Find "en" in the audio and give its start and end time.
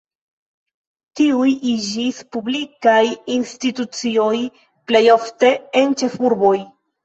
5.85-5.99